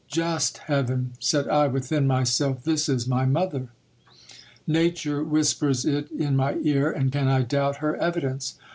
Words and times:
Just 0.07 0.57
heaven! 0.65 1.11
said 1.19 1.47
i' 1.47 1.67
within 1.67 2.07
myself, 2.07 2.63
this 2.63 2.89
is 2.89 3.05
my 3.07 3.23
mother! 3.23 3.67
Nature 4.65 5.23
whispers 5.23 5.85
it 5.85 6.09
in 6.09 6.35
mv 6.35 6.65
ear, 6.65 6.91
and 6.91 7.11
can 7.11 7.27
I 7.27 7.43
doubt 7.43 7.75
her 7.75 7.95
evidence 7.97 8.55